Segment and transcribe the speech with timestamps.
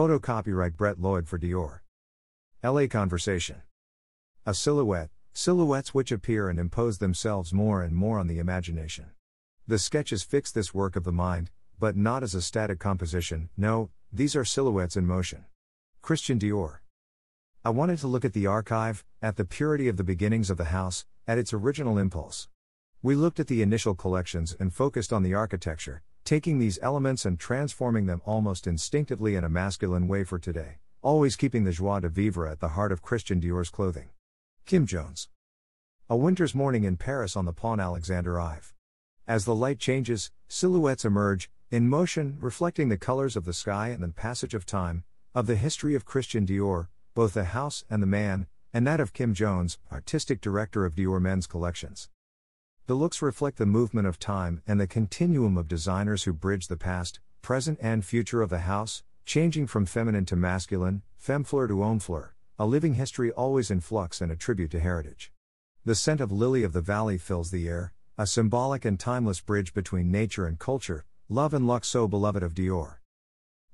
[0.00, 1.80] Photo copyright Brett Lloyd for Dior.
[2.64, 3.60] LA Conversation.
[4.46, 9.10] A silhouette, silhouettes which appear and impose themselves more and more on the imagination.
[9.66, 13.90] The sketches fix this work of the mind, but not as a static composition, no,
[14.10, 15.44] these are silhouettes in motion.
[16.00, 16.78] Christian Dior.
[17.62, 20.72] I wanted to look at the archive, at the purity of the beginnings of the
[20.72, 22.48] house, at its original impulse.
[23.02, 26.00] We looked at the initial collections and focused on the architecture,
[26.30, 31.34] taking these elements and transforming them almost instinctively in a masculine way for today, always
[31.34, 34.10] keeping the joie de vivre at the heart of Christian Dior's clothing.
[34.64, 35.28] Kim Jones.
[36.08, 38.72] A winter's morning in Paris on the Pont Alexander Ive.
[39.26, 44.00] As the light changes, silhouettes emerge, in motion, reflecting the colors of the sky and
[44.00, 45.02] the passage of time,
[45.34, 49.12] of the history of Christian Dior, both the house and the man, and that of
[49.12, 52.08] Kim Jones, artistic director of Dior men's collections.
[52.90, 56.76] The looks reflect the movement of time and the continuum of designers who bridge the
[56.76, 61.80] past, present, and future of the house, changing from feminine to masculine, femme fleur to
[61.84, 65.30] homme fleur, a living history always in flux and a tribute to heritage.
[65.84, 69.72] The scent of lily of the valley fills the air, a symbolic and timeless bridge
[69.72, 72.96] between nature and culture, love and luck so beloved of Dior.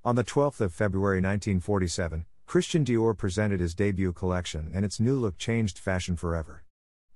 [0.04, 5.16] On the 12th of February 1947, Christian Dior presented his debut collection and its new
[5.16, 6.65] look changed fashion forever.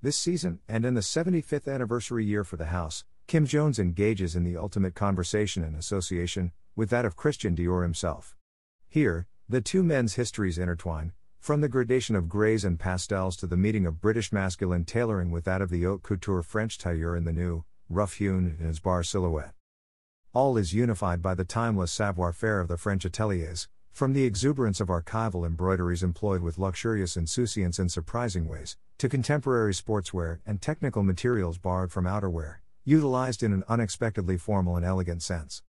[0.02, 4.44] This season, and in the 75th anniversary year for the house, Kim Jones engages in
[4.44, 8.34] the ultimate conversation and association, with that of Christian Dior himself.
[8.88, 13.58] Here, the two men's histories intertwine, from the gradation of greys and pastels to the
[13.58, 17.32] meeting of British masculine tailoring with that of the haute couture French tailleur in the
[17.34, 19.52] new, rough hewn and bar silhouette.
[20.32, 23.68] All is unified by the timeless savoir faire of the French ateliers,
[24.00, 29.74] from the exuberance of archival embroideries employed with luxurious insouciance in surprising ways, to contemporary
[29.74, 35.62] sportswear and technical materials borrowed from outerwear, utilized in an unexpectedly formal and elegant sense.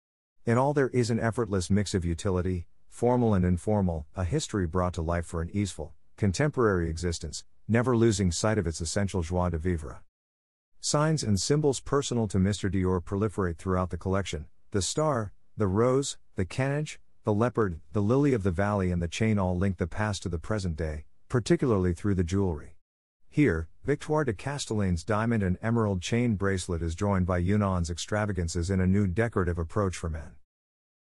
[0.45, 4.93] In all, there is an effortless mix of utility, formal and informal, a history brought
[4.93, 9.57] to life for an easeful, contemporary existence, never losing sight of its essential joie de
[9.57, 10.03] vivre.
[10.79, 12.71] Signs and symbols personal to Mr.
[12.71, 18.33] Dior proliferate throughout the collection the star, the rose, the cannage, the leopard, the lily
[18.33, 21.93] of the valley, and the chain all link the past to the present day, particularly
[21.93, 22.77] through the jewelry.
[23.29, 28.71] Here, Victoire de Castellane's diamond and emerald chain bracelet is joined by Yoon Ahn's extravagances
[28.71, 30.31] in a new decorative approach for men.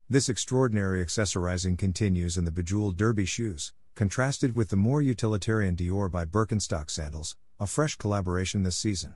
[0.07, 6.11] This extraordinary accessorizing continues in the bejeweled derby shoes, contrasted with the more utilitarian Dior
[6.11, 9.15] by Birkenstock sandals, a fresh collaboration this season.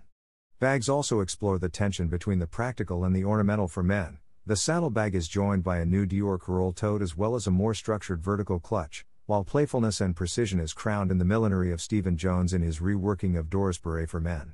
[0.60, 4.18] Bags also explore the tension between the practical and the ornamental for men.
[4.48, 7.74] The saddlebag is joined by a new Dior Carole tote as well as a more
[7.74, 12.54] structured vertical clutch, while playfulness and precision is crowned in the millinery of Stephen Jones
[12.54, 14.54] in his reworking of Doris Beret for men.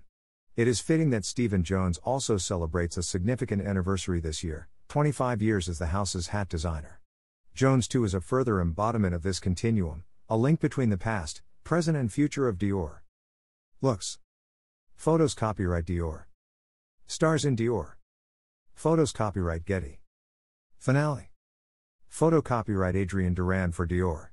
[0.55, 5.69] It is fitting that Stephen Jones also celebrates a significant anniversary this year 25 years
[5.69, 6.99] as the house's hat designer.
[7.53, 11.95] Jones, too, is a further embodiment of this continuum, a link between the past, present,
[11.95, 13.01] and future of Dior.
[13.79, 14.17] Looks.
[14.95, 16.23] Photos copyright Dior.
[17.05, 17.91] Stars in Dior.
[18.83, 20.01] Photos copyright Getty.
[20.77, 21.31] Finale.
[22.09, 24.31] Photo copyright Adrien Dirand for Dior.